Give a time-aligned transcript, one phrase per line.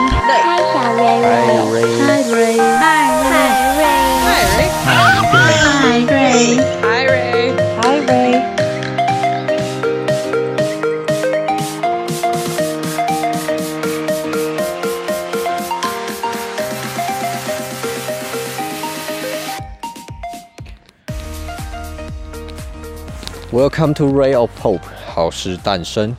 [23.65, 26.15] Welcome to Ray of Hope，好事诞生。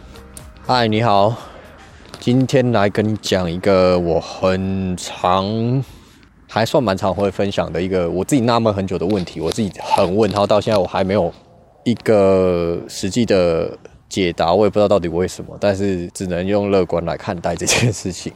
[0.65, 1.37] 嗨，你好，
[2.19, 5.85] 今天来跟你讲一个我很长，
[6.49, 11.31] 还算蛮常会分享的一个我自己纳闷很久的问题，我自己很问然后，到现在我还没有
[11.83, 13.77] 一个实际的
[14.09, 18.33] 解答，我也不知道到底为什么，但是只能用乐观来看待这件事情。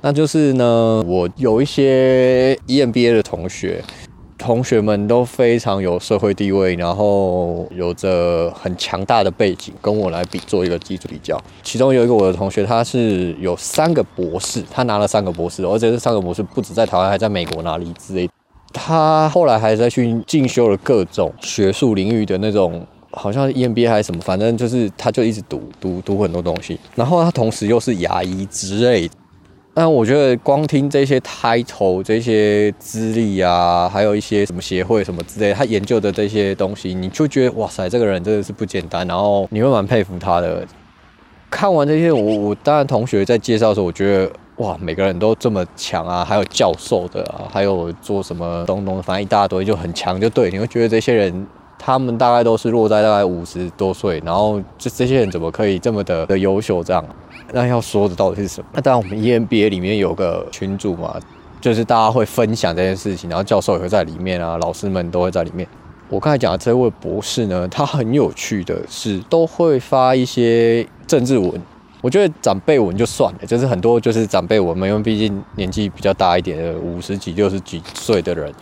[0.00, 3.82] 那就是呢，我有一些 EMBA 的同学。
[4.42, 11.40] 同学们都非常有社会地位，然后有着很强大的背景，跟我来比做一个基础比较。
[11.62, 18.28] 其中有一个我的同学，他是有三个博士，他拿了三个博士，而且这三个博士不止在台湾，还在美国拿离职。
[18.72, 26.80] 他后来还在去进修了各种学术领域的那种，好像 EMBA 还是什么，反正就是他就一直读读读很多东西。
[26.96, 29.14] 然后他同时又是牙医之类的。
[29.74, 40.66] 但我觉得光听这些 title、这些资历啊，还有一些什么协会什么之类，他研究的这些东西，你就觉得哇塞，这个人真的是不简单，然后你会蛮佩服他的。
[41.50, 51.46] 看完这些，我我当然同学在介绍的时候，我觉得哇，每个人都这么强啊，还有教授的啊，还有做什么东东，反正一大堆就很强，就对，你会觉得这些人。
[51.84, 56.80] 他们大概都是落在大概五十多岁，然后这这些人怎么可以这么的的优秀？
[56.84, 57.04] 这样，
[57.52, 58.66] 那要说的到底是什么？
[58.72, 61.16] 那当然，我们 EMBA 里面有个群组嘛，
[61.60, 65.68] 就是大家会分享这件事情，然后教授也会在里面啊，老师们都会在里面。
[66.08, 71.52] 我刚才讲的这位博士呢，他很有趣的是，都会发一些政治文。
[72.00, 78.52] 我觉得长辈文就算了，就是很多就是长辈文嘛，因为毕竟年纪比较大一点的五十几、六十几岁的人。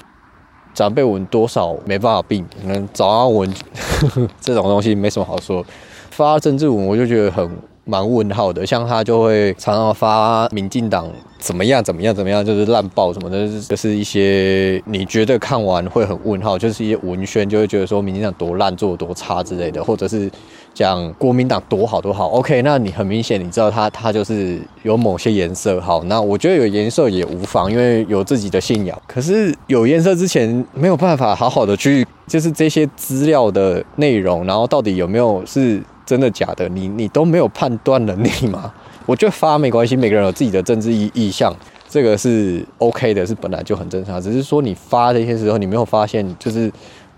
[0.72, 3.53] 长辈文多少没办法避免，可能早安文
[4.41, 5.65] 这种东西没什么好说。
[6.10, 7.50] 发政治文我就觉得很
[7.91, 20.31] 蛮问号的，像他就会常常发民进党怎么样怎么样怎么样，就是烂爆什么的，就是一些你觉得看完会很问号，就是一些文宣就会觉得说民进党多烂做多差之类的，或者是。
[20.73, 28.97] 讲国民党多好多好，OK，那你很明显你知道他他就是有某些颜色好，那我觉得有颜色也无妨，因为有自己的信仰。
[29.05, 38.72] 可是有颜色之前没有办法好好的去，就是这些资料的内容，然后到底有没有是真的假的，你你都没有判断能力吗？
[39.06, 41.54] 我觉得发没关系，每个人有自己的政治意意向，
[41.88, 44.21] 这个是 OK 的，是本来就很正常。
[44.21, 46.72] 只是说你发这些时候，你没有发现就是。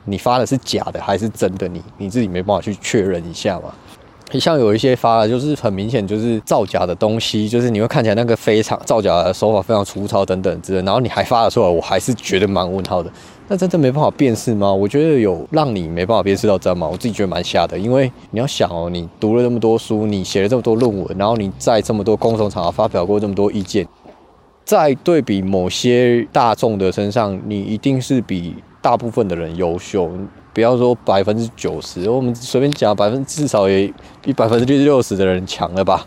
[0.05, 1.69] 你发的是假的还是真的？
[1.69, 3.73] 你你自己没办法去确认一下嘛？
[4.41, 13.11] 像有一些发的，就是很明显就是造假的东西，就是你会看起来那个非常造假的手法非常粗糙等等之类，然后你还发了出来，我还是觉得蛮问号的。
[13.49, 14.73] 那真的没办法辨识吗？
[14.73, 16.89] 我觉得有让你没办法辨识到真吗？
[16.89, 23.87] 我自己觉得蛮瞎的，因为你要想哦，你读了那么多书，你写了这么多论文，然后你在这么多公众场合发表过这么多意见，
[24.65, 28.55] 在对比某些大众的身上，你一定是比。
[28.83, 30.11] 大部分的人优秀，
[30.53, 33.93] 不要说百分之九十，我们随便讲百分至少也
[34.23, 36.07] 比百分之六十的人强了吧？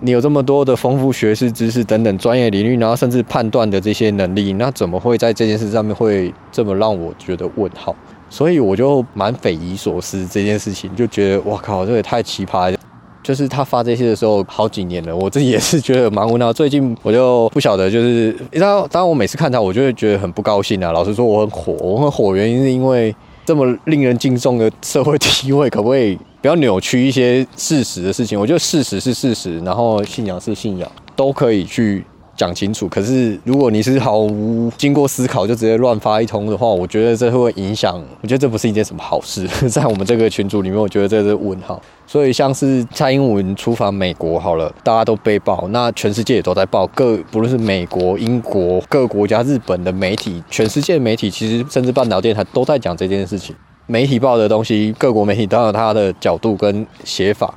[0.00, 7.96] 你有这么多的丰富学识知识等等专业领域，然后甚至判断的这些能力，那怎么会在这件事上面会这么让我觉得问号？
[8.28, 12.74] 所以我就蛮匪夷所思这件事情，就觉得哇靠，这也太奇葩。
[13.22, 16.52] 就是他发这些的时候，好几年了，我自己也是觉得蛮无奈。
[16.52, 20.92] 最近我就不晓得，就是你知道，当然我每次看他，我就会觉得很不高兴啊。
[20.92, 23.12] 老实说，我很火，我很火，原因是因为
[23.46, 28.38] 这么令人敬重的社会地位，可不可以不要扭曲一些事实的事情？
[28.38, 32.04] 我觉得事实是事实，然后信仰是信仰，都可以去。
[32.36, 38.00] 讲清楚，可是如果你是毫无经过思考就直接乱发一通的话，我觉得这会影响。
[38.20, 41.80] 我觉得这不是一件什么好事， 在我们这个群组里面，我觉得这是问号。
[42.06, 53.56] 所以像是蔡英文出访美国，好了，大家都被报，那全世界也都在报，各不论是美国、英国各国家、日本的媒体，全世界媒体其实甚至半岛电台都在讲这件事情。
[53.86, 57.54] 媒体报的东西，各国媒体都有它的角度跟写法。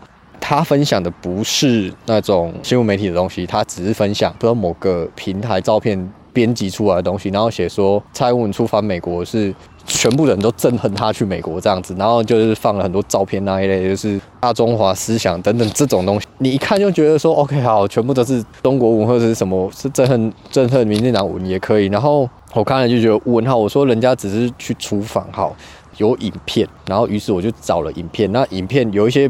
[0.49, 9.53] 他分享的不是那种新闻媒体的东西，他只是分享，比如某个平台照片编辑出来的东西，然后写说蔡英文出访美国是
[9.85, 25.55] 全部人都憎恨他去美国这样子，然后就是放了很多照片那一类，就是大中华思想等等这种东西，你一看就觉得说 OK 好，全部都是中国文或者是什么是憎恨憎恨民进党文也可以，然后我看了就觉得问号，我说人家只是去出访好。
[25.97, 28.31] 有影片，然后于是我就找了影片。
[28.31, 29.29] 那影片有一些，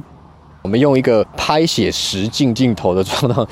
[0.61, 3.45] 我们用一个拍写实镜镜头的状态，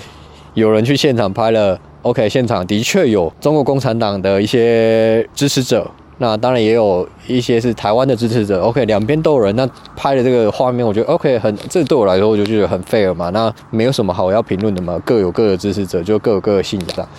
[0.54, 1.80] 有人去现场拍了。
[2.04, 5.89] OK，现场的确有中国共产党的一些支持者，
[6.19, 8.62] 那当然也有一些是台湾的支持者。
[8.62, 9.54] OK，两边都有人。
[9.57, 13.30] 那拍的这个画面，我觉得 OK，很这对我来说，我就觉得很 fair 嘛。
[13.31, 17.09] 那没有什么好要评论的嘛，各有各的支持者，就各有各的信仰。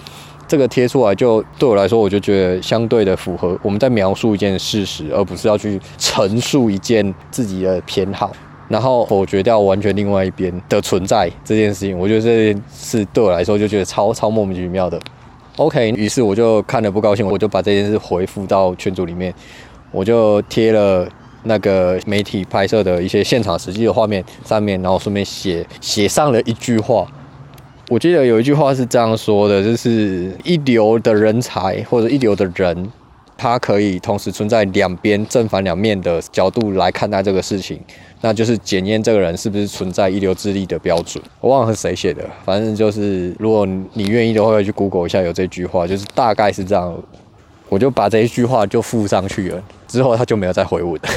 [0.47, 8.33] 这个贴出来就对我来说，我就觉得相对的符合我们在描述一件事实，而不是要去陈述一件自己的偏好，
[8.69, 11.99] 然后否决掉完全另外一边的存在这件事情。
[11.99, 15.01] 我觉得这件事对我来说就觉得超超莫名其妙的。
[15.57, 19.35] OK，于是我就看了不高兴，我就把这件事回复到群组里面，
[19.91, 21.09] 我就贴了
[21.43, 27.07] 那个媒体拍摄的一些现场实际的画面上面，然后顺便写写上了一句话。
[27.89, 32.93] 我记得有一句话是这样说的，就是一流的人才或者一流的人，
[33.39, 37.81] 他可以同时存在两边正反两面的角度来看待这个事情，
[38.21, 41.23] 那就是检验这个人是不是存在一流智力的标准。
[41.41, 43.65] 我忘了是谁写的，反正就是如果
[43.95, 46.95] 你愿意的话，去 Google 一下有这句话，就是大概是这样。
[47.71, 51.09] 我就把这一句话就附上去了，之后他就没有再回我的。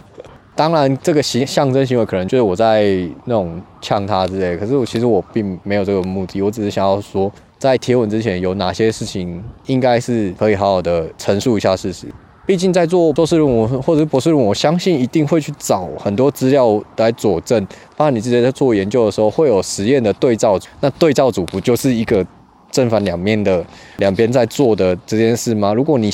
[0.56, 2.82] 当然，这个行象征行为可能就是我在
[3.26, 12.06] 那种呛他之类，可是我其实我并没有这个目的，我只是想要说，在贴文之前有哪些事情应该是可以好好的陈述一下事实。
[12.46, 17.62] 毕竟在做硕士论文或者博士论文，我相信一定会去找很多资料来佐证。
[17.94, 22.26] 包括你之前在做研究的时候，会有实验的对照组，那对照组不就是一个
[22.70, 23.62] 正反两面的
[23.98, 25.74] 两边在做的这件事吗？
[25.74, 26.10] 如果你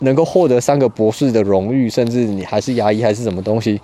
[0.00, 3.80] 能够获得三个博士的荣誉，甚至你还是牙医还是什么东西，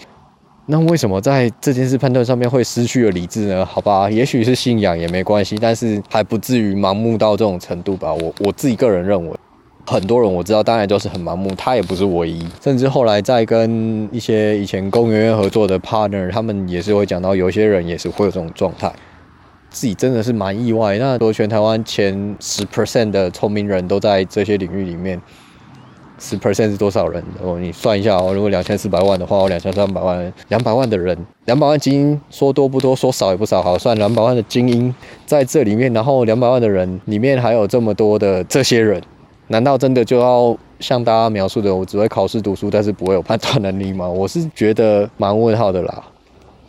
[0.70, 3.65] 那为什么在这件事判断上面会失去了理智呢？
[3.65, 8.12] 好吧，也许是信仰也没关系，但是还不至于盲目到这种程度吧。
[8.12, 9.35] 我我自己个人认为，
[9.87, 12.47] 很多人我知道当然都是很盲目，他也不是唯一。
[12.62, 18.93] 甚至后来在跟一些以前工研院合作的 partner，他们也是会讲到，有些人也是会有这种状态。
[19.70, 20.99] 自己真的是蛮意外。
[20.99, 25.19] 那说全台湾前十 percent 的聪明人都在这些领域里面。
[26.19, 27.23] 十 percent 是多少人？
[27.43, 28.32] 哦，你算一下哦。
[28.35, 33.62] 如果两千四百万的话，我两千三百万，两百万的人，两百万精英，说多不多，说少也不少。
[33.62, 34.94] 好，算两百万的精英
[35.25, 39.00] 在这里面，然后两百万的人里面还有这么多的这些人，
[39.49, 44.09] 难道真的就要像大家描述的，我只会考试读书，但是不会有判断能力吗？
[44.09, 46.03] 我是觉得蛮问号的啦。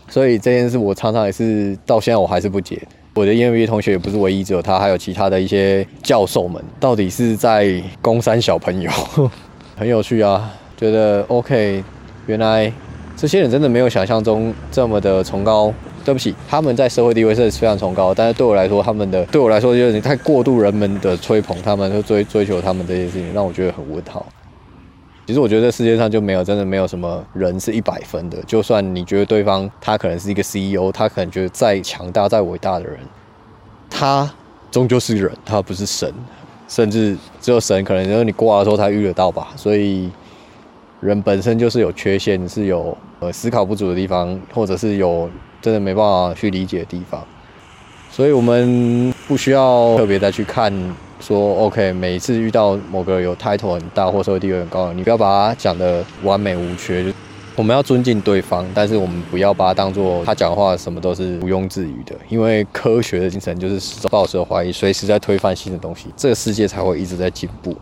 [0.07, 2.81] 所以这件事我常常也是到现在我还是不解。
[3.19, 7.69] 我的 EMBA 同学也不是唯一，只有他，还有其他的一些教授们，到底是在
[8.01, 8.89] 攻三小朋友，
[9.75, 10.49] 很有趣啊。
[10.77, 11.83] 觉得 OK，
[12.27, 12.71] 原来
[13.17, 15.73] 这些人真的没有想象中这么的崇高。
[16.05, 24.25] 对不起，他们在社会地位是非常崇高，但是对我来说，他们的对我来说就是你太过度人们的吹捧，他们就追追求他们这些事情，让我觉得很问号。
[25.29, 28.41] 其实我觉得这世界上就没有真的没有什么人是一百分的。
[28.47, 32.97] 就算你觉得对方他可能是一个 CEO，他可能觉得再强大再伟大的人，
[33.91, 34.27] 他
[34.71, 36.11] 终究是人，他不是神。
[36.67, 39.49] 甚至只有神可能就是你挂的时候才遇得到吧。
[39.55, 40.09] 所以
[40.99, 45.29] 人本身就是有缺陷，是有呃思考不足的地方，或者是有
[45.61, 47.23] 真的没办法去理解的地方。
[48.09, 50.73] 所以我们不需要特别再去看。
[51.19, 57.03] 说 OK，每一次遇到某个有 title 很大或社会地位很高的，你不要把他讲的完美无缺。
[57.03, 57.11] 就
[57.55, 62.15] 我们要尊敬对方，但是我们不要把他当做他讲话什么都是毋庸置疑的。
[62.29, 67.75] 因为科学的精神就是抱持怀疑，随时在推翻新的东西，这个世界才会一直在进步。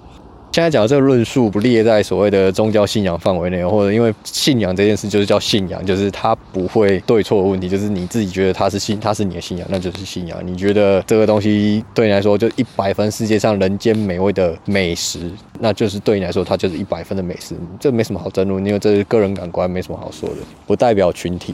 [0.57, 10.39] 现在讲的这个论述不列在所谓的宗教信仰范围内，或者因为信仰这件事就是叫信仰，就是它不会对错的问题，就是你自己觉得它是信，它是你的信仰，那就是信仰。
[10.43, 21.53] 你觉得这个东西对你来说就一百分，世界上人间美味的美食，那就是对你来说它就是一百分的美食，这没什么好争论，因为这是个人感官，没什么好说的，不代表群体。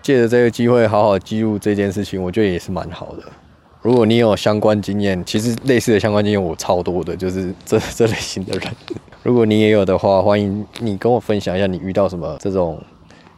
[0.00, 3.24] 借着这个机会好好记录这件事情，我觉得也是蛮好的。
[3.82, 8.70] 如果你有相关经验，其实类似的相关经验我超多的，就是这这类型的人。
[9.22, 12.78] 如果你也有的话，欢迎你跟我分享一下你遇到什么这种，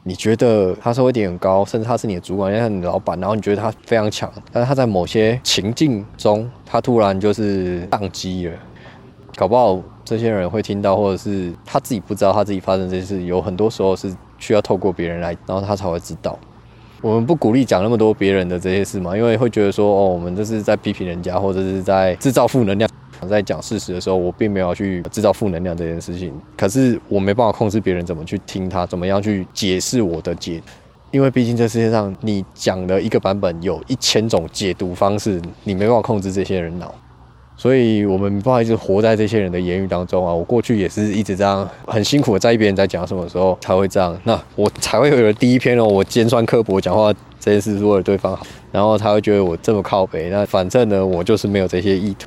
[0.02, 8.54] 你觉得他社会地位很高，甚至他是你的主管，像你的老板，然后你觉得他非常强，但是他在某些情境中，他突然就是宕机了。
[9.36, 16.36] 搞不好这些人会听到，或者是他自己不知道他自己发生这些事，有很多时候是需要透过别人来，然后他才会知道。
[17.02, 22.88] 我们不鼓励讲那么多别人的这些事嘛，因为会觉得说哦，我们这是在批评人家，或者是在制造负能量。
[23.28, 26.32] 在讲事实的时候，我并没有去制造负能量这件事情。
[26.56, 30.60] 可是我没办法控制别人怎么去听他，怎么样去解释我的解，
[31.12, 36.92] 因为毕竟这世界上你讲的一个版本有一千种解读方式，你没办法控制这些人脑。
[37.62, 40.34] 所以我们没办法一直活在这些人的言语当中啊！
[40.34, 45.84] 我过去也是一直这样很辛苦的在意别人在讲什么时候才会这样，那我才会有了第一篇哦。
[45.84, 50.28] 我尖酸刻薄讲话这件事是为了对方好，然后他会觉得我这么靠北。
[50.28, 52.26] 那反正呢，我就是没有这些意图，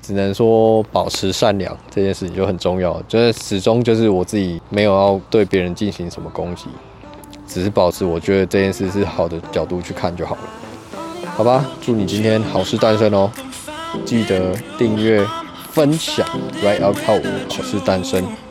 [0.00, 3.02] 只能说保持善良这件事情就很重要。
[3.08, 6.66] 就是始终就是我自己没有要对别人进行什么攻击，
[7.48, 10.42] 只是保持我觉得这件事是好的角度去看就好了。
[11.36, 13.28] 好吧，祝你今天好事诞生哦！
[14.04, 15.24] 记得订阅、
[15.70, 16.26] 分享
[16.62, 18.45] ，Right Out Power 好事诞生。